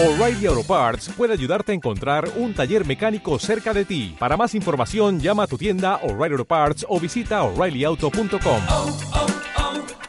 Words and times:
O'Reilly 0.00 0.46
Auto 0.46 0.62
Parts 0.62 1.08
puede 1.08 1.32
ayudarte 1.32 1.72
a 1.72 1.74
encontrar 1.74 2.30
un 2.36 2.54
taller 2.54 2.86
mecánico 2.86 3.36
cerca 3.40 3.74
de 3.74 3.84
ti. 3.84 4.14
Para 4.16 4.36
más 4.36 4.54
información, 4.54 5.18
llama 5.18 5.42
a 5.42 5.46
tu 5.48 5.58
tienda 5.58 5.96
O'Reilly 6.04 6.34
Auto 6.34 6.44
Parts 6.44 6.86
o 6.88 7.00
visita 7.00 7.42
oreillyauto.com. 7.42 8.62
oh, 8.68 8.96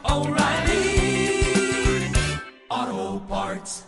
oh, 0.04 0.20
O'Reilly 0.20 1.42
Auto 2.68 3.26
Parts. 3.28 3.86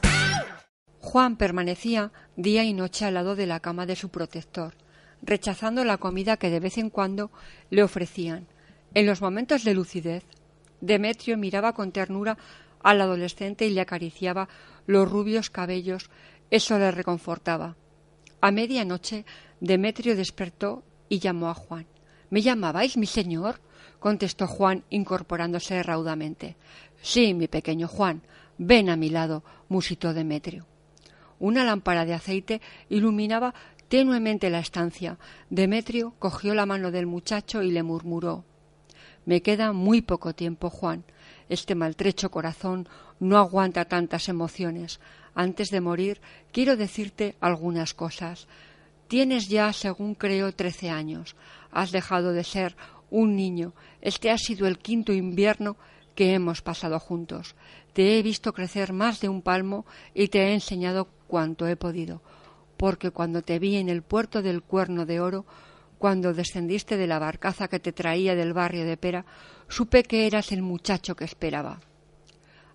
Juan 0.99 1.37
permanecía 1.37 2.11
día 2.35 2.65
y 2.65 2.73
noche 2.73 3.05
al 3.05 3.15
lado 3.15 3.37
de 3.37 3.47
la 3.47 3.61
cama 3.61 3.87
de 3.87 3.95
su 3.95 4.09
protector, 4.09 4.75
rechazando 5.23 5.85
la 5.85 5.99
comida 5.99 6.37
que 6.37 6.51
de 6.51 6.59
vez 6.59 6.79
en 6.79 6.91
cuando 6.91 7.31
le 7.71 7.85
ofrecían. 7.85 8.49
En 8.95 9.07
los 9.07 9.23
momentos 9.23 9.63
de 9.63 9.75
lucidez, 9.75 10.25
Demetrio 10.81 11.39
miraba 11.39 11.75
con 11.75 11.93
ternura 11.93 12.39
al 12.83 13.01
adolescente 13.01 13.67
y 13.67 13.71
le 13.71 13.81
acariciaba 13.81 14.49
los 14.87 15.11
rubios 15.11 15.51
cabellos. 15.51 16.11
Eso 16.51 16.79
le 16.79 16.91
reconfortaba. 16.91 17.77
A 18.41 18.51
medianoche, 18.51 19.25
Demetrio 19.61 20.17
despertó 20.17 20.83
y 21.09 21.19
llamó 21.19 21.49
a 21.49 21.55
Juan. 21.55 21.87
¿Me 22.31 22.43
llamabais, 22.43 22.97
mi 22.97 23.07
señor? 23.07 23.61
contestó 24.01 24.49
Juan, 24.49 24.83
incorporándose 24.91 25.83
raudamente. 25.83 26.57
Sí, 27.01 27.35
mi 27.35 27.47
pequeño 27.47 27.87
Juan. 27.87 28.23
Ven 28.59 28.91
a 28.91 28.97
mi 28.97 29.11
lado, 29.11 29.45
musitó 29.69 30.13
Demetrio. 30.13 30.67
Una 31.39 31.65
lámpara 31.65 32.05
de 32.05 32.15
aceite 32.15 32.61
iluminaba 32.89 33.55
tenuemente 33.89 34.51
la 34.51 34.59
estancia. 34.59 35.19
Demetrio 35.51 36.15
cogió 36.19 36.55
la 36.55 36.67
mano 36.67 36.91
del 36.91 37.07
muchacho 37.07 37.63
y 37.63 37.71
le 37.71 37.83
murmuró 37.83 38.45
Me 39.27 39.43
queda 39.43 39.73
muy 39.73 40.03
poco 40.03 40.35
tiempo, 40.35 40.71
Juan. 40.71 41.05
Este 41.53 41.75
maltrecho 41.75 42.31
corazón 42.31 42.89
no 43.21 43.37
aguanta 43.37 43.85
tantas 43.85 44.31
emociones. 44.31 45.01
Antes 45.35 45.69
de 45.69 45.83
morir, 45.83 46.23
quiero 46.51 46.79
decirte 46.79 47.37
algunas 47.41 47.93
cosas. 47.93 48.49
Tienes 49.07 49.51
ya, 49.51 49.71
según 49.75 50.15
creo, 50.15 50.55
trece 50.55 50.89
años. 50.89 51.37
Has 51.71 51.93
dejado 51.93 52.33
de 52.33 52.43
ser 52.43 52.75
un 53.11 53.37
niño. 53.37 53.75
Este 54.01 54.31
ha 54.31 54.39
sido 54.39 54.67
el 54.67 54.79
quinto 54.79 55.13
invierno 55.13 55.77
que 56.15 56.33
hemos 56.33 56.63
pasado 56.63 56.99
juntos. 56.99 57.55
Te 57.93 58.19
he 58.19 58.23
visto 58.23 58.55
crecer 58.55 58.95
más 58.95 59.21
de 59.21 59.29
un 59.29 59.43
palmo 59.43 59.85
y 60.15 60.29
te 60.29 60.39
he 60.39 60.55
enseñado 60.55 61.07
cuanto 61.27 61.67
he 61.67 61.77
podido, 61.77 62.23
porque 62.79 63.11
cuando 63.11 63.43
te 63.43 63.59
vi 63.59 63.77
en 63.77 63.91
el 63.91 64.01
puerto 64.01 64.41
del 64.41 64.63
Cuerno 64.63 65.05
de 65.05 65.21
Oro, 65.21 65.45
cuando 66.03 66.35
descendiste 66.35 66.97
de 66.97 67.07
la 67.07 67.21
barcaza 67.21 67.69
que 67.69 67.79
te 67.79 67.93
traía 67.93 68.35
del 68.35 68.53
barrio 68.53 68.85
de 68.85 68.97
Pera, 68.97 69.25
supe 69.69 70.03
que 70.03 70.27
eras 70.27 70.51
el 70.51 70.61
muchacho 70.61 71.15
que 71.15 71.25
esperaba. 71.25 71.79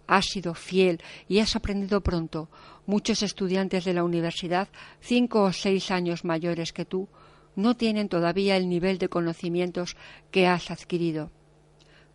Has 0.07 0.27
sido 0.27 0.53
fiel 0.53 1.01
y 1.27 1.39
has 1.39 1.53
aprendido 1.57 1.99
pronto. 1.99 2.49
Muchos 2.85 3.23
estudiantes 3.23 3.83
de 3.83 3.93
la 3.93 4.05
universidad, 4.05 4.69
cinco 5.01 5.43
o 5.43 5.51
seis 5.51 5.91
años 5.91 6.23
mayores 6.23 6.71
que 6.71 6.85
tú, 6.85 7.09
no 7.57 7.75
tienen 7.75 8.07
todavía 8.07 8.55
el 8.55 8.69
nivel 8.69 8.97
de 8.97 9.09
conocimientos 9.09 9.97
que 10.31 10.47
has 10.47 10.71
adquirido. 10.71 11.29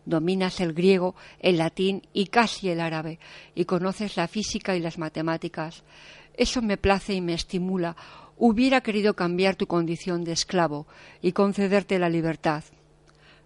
Dominas 0.06 0.60
el 0.60 0.72
griego, 0.72 1.14
el 1.40 1.58
latín 1.58 2.08
y 2.14 2.28
casi 2.28 2.70
el 2.70 2.80
árabe, 2.80 3.18
y 3.54 3.66
conoces 3.66 4.16
la 4.16 4.28
física 4.28 4.76
y 4.76 4.80
las 4.80 4.96
matemáticas. 4.96 5.84
Eso 6.34 6.62
me 6.62 6.78
place 6.78 7.12
y 7.12 7.20
me 7.20 7.34
estimula. 7.34 7.96
Hubiera 8.36 8.80
querido 8.80 9.14
cambiar 9.14 9.56
tu 9.56 9.66
condición 9.66 10.24
de 10.24 10.32
esclavo 10.32 10.86
y 11.20 11.32
concederte 11.32 11.98
la 11.98 12.08
libertad. 12.08 12.64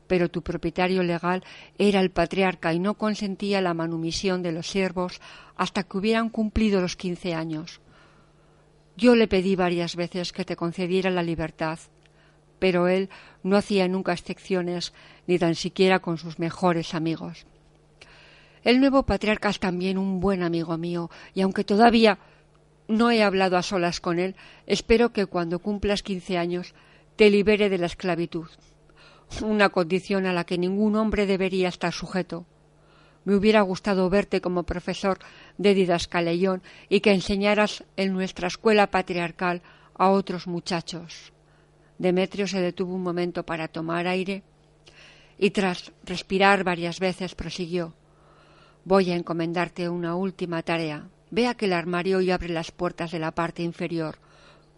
Pero 0.06 0.30
tu 0.30 0.42
propietario 0.42 1.02
legal 1.02 1.44
era 1.78 2.00
el 2.00 2.10
patriarca 2.10 2.72
y 2.72 2.78
no 2.78 2.94
consentía 2.94 3.60
la 3.60 3.74
manumisión 3.74 4.42
de 4.42 4.52
los 4.52 4.68
siervos 4.68 5.20
hasta 5.56 5.82
que 5.82 5.98
hubieran 5.98 6.28
cumplido 6.28 6.80
los 6.80 6.96
quince 6.96 7.34
años. 7.34 7.80
Yo 8.96 9.14
le 9.14 9.28
pedí 9.28 9.56
varias 9.56 9.96
veces 9.96 10.32
que 10.32 10.44
te 10.44 10.56
concediera 10.56 11.10
la 11.10 11.22
libertad, 11.22 11.78
pero 12.58 12.88
él 12.88 13.10
no 13.42 13.56
hacía 13.56 13.88
nunca 13.88 14.12
excepciones, 14.12 14.94
ni 15.26 15.38
tan 15.38 15.54
siquiera 15.54 15.98
con 15.98 16.16
sus 16.16 16.38
mejores 16.38 16.94
amigos. 16.94 17.46
El 18.64 18.80
nuevo 18.80 19.04
patriarca 19.04 19.50
es 19.50 19.60
también 19.60 19.98
un 19.98 20.18
buen 20.18 20.42
amigo 20.42 20.76
mío, 20.78 21.10
y 21.34 21.42
aunque 21.42 21.62
todavía 21.62 22.18
no 22.88 23.10
he 23.10 23.22
hablado 23.22 23.56
a 23.56 23.62
solas 23.62 24.00
con 24.00 24.18
él, 24.18 24.36
espero 24.66 25.12
que 25.12 25.26
cuando 25.26 25.58
cumplas 25.58 26.02
quince 26.02 26.38
años 26.38 26.74
te 27.16 27.30
libere 27.30 27.68
de 27.68 27.78
la 27.78 27.86
esclavitud, 27.86 28.48
una 29.42 29.70
condición 29.70 30.26
a 30.26 30.32
la 30.32 30.44
que 30.44 30.58
ningún 30.58 30.96
hombre 30.96 31.26
debería 31.26 31.68
estar 31.68 31.92
sujeto. 31.92 32.46
Me 33.24 33.34
hubiera 33.34 33.60
gustado 33.62 34.08
verte 34.08 34.40
como 34.40 34.62
profesor 34.62 35.18
de 35.58 35.74
didascaleón 35.74 36.62
y 36.88 37.00
que 37.00 37.12
enseñaras 37.12 37.84
en 37.96 38.12
nuestra 38.12 38.46
escuela 38.46 38.88
patriarcal 38.88 39.62
a 39.94 40.10
otros 40.10 40.46
muchachos. 40.46 41.32
Demetrio 41.98 42.46
se 42.46 42.60
detuvo 42.60 42.94
un 42.94 43.02
momento 43.02 43.44
para 43.44 43.68
tomar 43.68 44.06
aire 44.06 44.44
y 45.38 45.50
tras 45.50 45.92
respirar 46.04 46.62
varias 46.62 47.00
veces 47.00 47.34
prosiguió 47.34 47.94
Voy 48.86 49.10
a 49.10 49.16
encomendarte 49.16 49.88
una 49.88 50.14
última 50.14 50.62
tarea. 50.62 51.08
Ve 51.30 51.48
aquel 51.48 51.72
armario 51.72 52.20
y 52.20 52.30
abre 52.30 52.48
las 52.48 52.70
puertas 52.70 53.10
de 53.10 53.18
la 53.18 53.32
parte 53.32 53.62
inferior. 53.62 54.18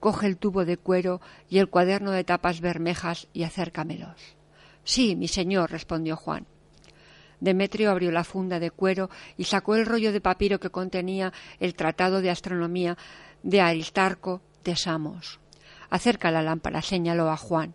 Coge 0.00 0.26
el 0.26 0.36
tubo 0.36 0.64
de 0.64 0.76
cuero 0.76 1.20
y 1.48 1.58
el 1.58 1.68
cuaderno 1.68 2.10
de 2.12 2.24
tapas 2.24 2.60
bermejas 2.60 3.28
y 3.32 3.42
acércamelos. 3.42 4.36
Sí, 4.84 5.16
mi 5.16 5.28
señor, 5.28 5.70
respondió 5.70 6.16
Juan. 6.16 6.46
Demetrio 7.40 7.90
abrió 7.90 8.10
la 8.10 8.24
funda 8.24 8.58
de 8.58 8.70
cuero 8.70 9.10
y 9.36 9.44
sacó 9.44 9.76
el 9.76 9.86
rollo 9.86 10.12
de 10.12 10.20
papiro 10.20 10.58
que 10.58 10.70
contenía 10.70 11.32
el 11.60 11.74
tratado 11.74 12.20
de 12.20 12.30
astronomía 12.30 12.96
de 13.42 13.60
Aristarco 13.60 14.40
de 14.64 14.76
Samos. 14.76 15.40
Acerca 15.90 16.30
la 16.30 16.42
lámpara, 16.42 16.82
señaló 16.82 17.30
a 17.30 17.36
Juan. 17.36 17.74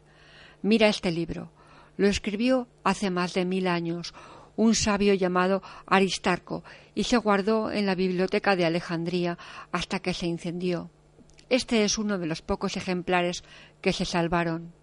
Mira 0.61 0.87
este 0.87 1.11
libro. 1.11 1.51
Lo 1.97 2.07
escribió 2.07 2.67
hace 2.83 3.09
más 3.09 3.33
de 3.33 3.45
mil 3.45 3.67
años 3.67 4.13
un 4.55 4.75
sabio 4.75 5.13
llamado 5.13 5.61
Aristarco 5.85 6.63
y 6.95 7.03
se 7.03 7.17
guardó 7.17 7.71
en 7.71 7.85
la 7.85 7.95
biblioteca 7.95 8.55
de 8.55 8.65
Alejandría 8.65 9.37
hasta 9.71 9.99
que 9.99 10.13
se 10.13 10.27
incendió. 10.27 10.89
Este 11.49 11.83
es 11.83 11.97
uno 11.97 12.17
de 12.17 12.25
los 12.25 12.41
pocos 12.41 12.77
ejemplares 12.77 13.43
que 13.81 13.93
se 13.93 14.05
salvaron. 14.05 14.73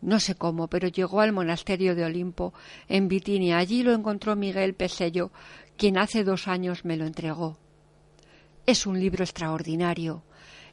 No 0.00 0.20
sé 0.20 0.34
cómo, 0.34 0.68
pero 0.68 0.88
llegó 0.88 1.20
al 1.20 1.32
monasterio 1.32 1.94
de 1.94 2.04
Olimpo, 2.04 2.52
en 2.88 3.08
Bitinia. 3.08 3.58
Allí 3.58 3.82
lo 3.82 3.92
encontró 3.92 4.36
Miguel 4.36 4.74
Pesello, 4.74 5.30
quien 5.76 5.96
hace 5.96 6.24
dos 6.24 6.46
años 6.46 6.84
me 6.84 6.96
lo 6.96 7.06
entregó. 7.06 7.58
Es 8.66 8.86
un 8.86 9.00
libro 9.00 9.24
extraordinario. 9.24 10.22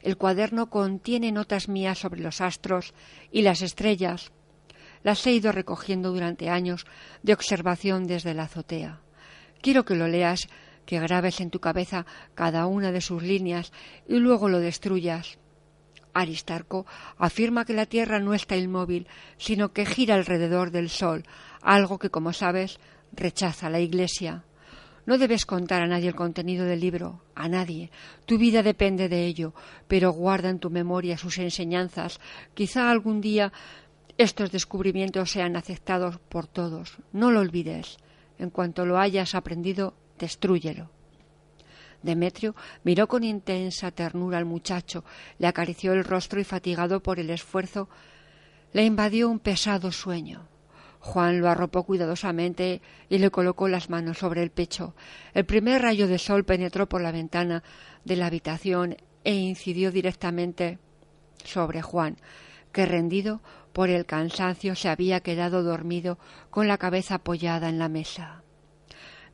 El 0.02 0.16
cuaderno 0.16 0.68
contiene 0.68 1.32
notas 1.32 1.68
mías 1.68 1.98
sobre 1.98 2.20
los 2.20 2.40
astros 2.40 2.92
y 3.30 3.42
las 3.42 3.62
estrellas. 3.62 4.32
Las 5.02 5.26
he 5.26 5.32
ido 5.32 5.52
recogiendo 5.52 6.12
durante 6.12 6.48
años 6.48 6.86
de 7.22 7.32
observación 7.32 8.06
desde 8.06 8.34
la 8.34 8.44
azotea. 8.44 9.00
Quiero 9.60 9.84
que 9.84 9.94
lo 9.94 10.08
leas, 10.08 10.48
que 10.86 11.00
grabes 11.00 11.40
en 11.40 11.50
tu 11.50 11.60
cabeza 11.60 12.06
cada 12.34 12.66
una 12.66 12.92
de 12.92 13.00
sus 13.00 13.22
líneas 13.22 13.72
y 14.08 14.16
luego 14.18 14.48
lo 14.48 14.58
destruyas. 14.58 15.38
Aristarco 16.14 16.86
afirma 17.16 17.64
que 17.64 17.72
la 17.72 17.86
Tierra 17.86 18.18
no 18.18 18.34
está 18.34 18.56
inmóvil, 18.56 19.06
sino 19.38 19.72
que 19.72 19.86
gira 19.86 20.14
alrededor 20.14 20.70
del 20.70 20.90
Sol, 20.90 21.24
algo 21.62 21.98
que, 21.98 22.10
como 22.10 22.32
sabes, 22.32 22.78
rechaza 23.12 23.70
la 23.70 23.80
Iglesia. 23.80 24.44
No 25.04 25.18
debes 25.18 25.46
contar 25.46 25.82
a 25.82 25.86
nadie 25.86 26.08
el 26.08 26.14
contenido 26.14 26.64
del 26.64 26.80
libro, 26.80 27.22
a 27.34 27.48
nadie. 27.48 27.90
Tu 28.24 28.38
vida 28.38 28.62
depende 28.62 29.08
de 29.08 29.26
ello, 29.26 29.52
pero 29.88 30.12
guarda 30.12 30.48
en 30.48 30.60
tu 30.60 30.70
memoria 30.70 31.18
sus 31.18 31.38
enseñanzas. 31.38 32.20
Quizá 32.54 32.90
algún 32.90 33.20
día 33.20 33.52
estos 34.22 34.50
descubrimientos 34.50 35.30
sean 35.30 35.56
aceptados 35.56 36.18
por 36.18 36.46
todos. 36.46 36.98
No 37.12 37.30
lo 37.30 37.40
olvides. 37.40 37.96
En 38.38 38.50
cuanto 38.50 38.86
lo 38.86 38.98
hayas 38.98 39.34
aprendido, 39.34 39.94
destrúyelo. 40.18 40.90
Demetrio 42.02 42.54
miró 42.84 43.06
con 43.06 43.24
intensa 43.24 43.90
ternura 43.90 44.38
al 44.38 44.44
muchacho, 44.44 45.04
le 45.38 45.46
acarició 45.46 45.92
el 45.92 46.04
rostro 46.04 46.40
y 46.40 46.44
fatigado 46.44 47.00
por 47.00 47.20
el 47.20 47.30
esfuerzo, 47.30 47.88
le 48.72 48.84
invadió 48.84 49.28
un 49.28 49.38
pesado 49.38 49.92
sueño. 49.92 50.48
Juan 50.98 51.40
lo 51.40 51.48
arropó 51.48 51.82
cuidadosamente 51.82 52.80
y 53.08 53.18
le 53.18 53.30
colocó 53.30 53.68
las 53.68 53.90
manos 53.90 54.18
sobre 54.18 54.42
el 54.42 54.50
pecho. 54.50 54.94
El 55.34 55.44
primer 55.44 55.82
rayo 55.82 56.06
de 56.06 56.18
sol 56.18 56.44
penetró 56.44 56.88
por 56.88 57.00
la 57.00 57.10
ventana 57.10 57.62
de 58.04 58.16
la 58.16 58.26
habitación 58.26 58.96
e 59.24 59.34
incidió 59.34 59.90
directamente 59.90 60.78
sobre 61.44 61.82
Juan, 61.82 62.16
que 62.72 62.86
rendido 62.86 63.42
por 63.72 63.90
el 63.90 64.06
cansancio 64.06 64.74
se 64.74 64.88
había 64.88 65.20
quedado 65.20 65.62
dormido 65.62 66.18
con 66.50 66.68
la 66.68 66.78
cabeza 66.78 67.16
apoyada 67.16 67.68
en 67.68 67.78
la 67.78 67.88
mesa. 67.88 68.42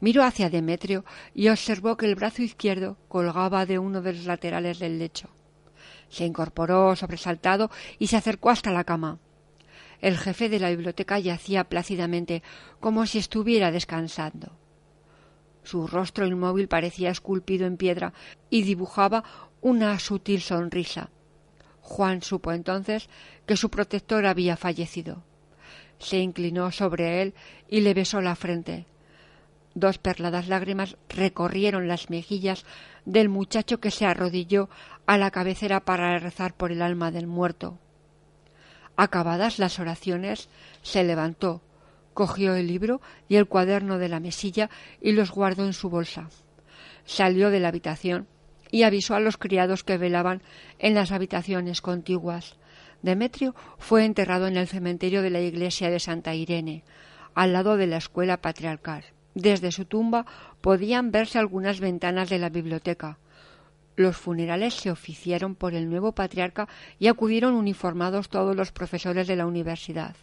Miró 0.00 0.22
hacia 0.22 0.48
Demetrio 0.48 1.04
y 1.34 1.48
observó 1.48 1.96
que 1.96 2.06
el 2.06 2.14
brazo 2.14 2.42
izquierdo 2.42 2.96
colgaba 3.08 3.66
de 3.66 3.78
uno 3.78 4.00
de 4.00 4.12
los 4.12 4.26
laterales 4.26 4.78
del 4.78 4.98
lecho. 4.98 5.28
Se 6.08 6.24
incorporó 6.24 6.94
sobresaltado 6.94 7.70
y 7.98 8.06
se 8.06 8.16
acercó 8.16 8.50
hasta 8.50 8.72
la 8.72 8.84
cama. 8.84 9.18
El 10.00 10.16
jefe 10.16 10.48
de 10.48 10.60
la 10.60 10.70
biblioteca 10.70 11.18
yacía 11.18 11.64
plácidamente, 11.64 12.42
como 12.78 13.04
si 13.06 13.18
estuviera 13.18 13.72
descansando. 13.72 14.52
Su 15.64 15.88
rostro 15.88 16.26
inmóvil 16.26 16.68
parecía 16.68 17.10
esculpido 17.10 17.66
en 17.66 17.76
piedra 17.76 18.12
y 18.48 18.62
dibujaba 18.62 19.24
una 19.60 19.98
sutil 19.98 20.40
sonrisa. 20.40 21.10
Juan 21.88 22.20
supo 22.20 22.52
entonces 22.52 23.08
que 23.46 23.56
su 23.56 23.70
protector 23.70 24.26
había 24.26 24.58
fallecido. 24.58 25.22
Se 25.98 26.18
inclinó 26.18 26.70
sobre 26.70 27.22
él 27.22 27.34
y 27.66 27.80
le 27.80 27.94
besó 27.94 28.20
la 28.20 28.36
frente. 28.36 28.84
Dos 29.74 29.96
perladas 29.96 30.48
lágrimas 30.48 30.98
recorrieron 31.08 31.88
las 31.88 32.10
mejillas 32.10 32.66
del 33.06 33.30
muchacho 33.30 33.80
que 33.80 33.90
se 33.90 34.04
arrodilló 34.04 34.68
a 35.06 35.16
la 35.16 35.30
cabecera 35.30 35.80
para 35.80 36.18
rezar 36.18 36.52
por 36.52 36.72
el 36.72 36.82
alma 36.82 37.10
del 37.10 37.26
muerto. 37.26 37.78
Acabadas 38.96 39.58
las 39.58 39.78
oraciones, 39.78 40.50
se 40.82 41.04
levantó, 41.04 41.62
cogió 42.12 42.54
el 42.54 42.66
libro 42.66 43.00
y 43.30 43.36
el 43.36 43.48
cuaderno 43.48 43.96
de 43.96 44.10
la 44.10 44.20
mesilla 44.20 44.68
y 45.00 45.12
los 45.12 45.30
guardó 45.30 45.64
en 45.64 45.72
su 45.72 45.88
bolsa. 45.88 46.28
Salió 47.06 47.48
de 47.48 47.60
la 47.60 47.68
habitación 47.68 48.28
y 48.70 48.82
avisó 48.82 49.14
a 49.14 49.20
los 49.20 49.36
criados 49.36 49.84
que 49.84 49.98
velaban 49.98 50.42
en 50.78 50.94
las 50.94 51.12
habitaciones 51.12 51.80
contiguas. 51.80 52.56
Demetrio 53.02 53.54
fue 53.78 54.04
enterrado 54.04 54.46
en 54.46 54.56
el 54.56 54.66
cementerio 54.66 55.22
de 55.22 55.30
la 55.30 55.40
iglesia 55.40 55.90
de 55.90 56.00
Santa 56.00 56.34
Irene, 56.34 56.84
al 57.34 57.52
lado 57.52 57.76
de 57.76 57.86
la 57.86 57.96
escuela 57.96 58.38
patriarcal. 58.38 59.04
Desde 59.34 59.70
su 59.70 59.84
tumba 59.84 60.26
podían 60.60 61.12
verse 61.12 61.38
algunas 61.38 61.78
ventanas 61.78 62.28
de 62.28 62.38
la 62.38 62.48
biblioteca. 62.48 63.18
Los 63.94 64.16
funerales 64.16 64.74
se 64.74 64.90
oficiaron 64.90 65.54
por 65.54 65.74
el 65.74 65.88
nuevo 65.88 66.12
patriarca 66.12 66.68
y 66.98 67.06
acudieron 67.06 67.54
uniformados 67.54 68.28
todos 68.28 68.56
los 68.56 68.72
profesores 68.72 69.26
de 69.26 69.36
la 69.36 69.46
universidad. 69.46 70.16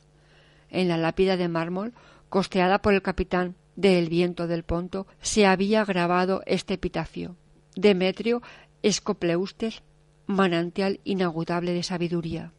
En 0.70 0.88
la 0.88 0.98
lápida 0.98 1.38
de 1.38 1.48
mármol, 1.48 1.94
costeada 2.30 2.80
por 2.80 2.94
el 2.94 3.02
capitán 3.02 3.56
de 3.76 4.00
El 4.00 4.10
Viento 4.10 4.48
del 4.48 4.64
Ponto, 4.64 5.08
se 5.22 5.46
había 5.46 5.86
grabado 5.86 6.42
este 6.46 6.74
epitafio: 6.74 7.36
Demetrio 7.76 8.42
Escopleustes, 8.84 9.84
manantial 10.28 11.02
inagotable 11.04 11.74
de 11.74 11.84
sabiduría. 11.84 12.54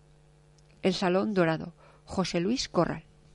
El 0.83 0.93
Salón 0.93 1.33
Dorado, 1.33 1.73
José 2.05 2.41
Luis 2.41 2.69
Corral. 2.69 3.06